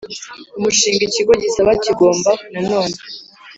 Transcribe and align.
umushinga 0.57 1.01
Ikigo 1.07 1.33
gisaba 1.43 1.71
kigomba 1.83 2.31
nanone 2.51 2.97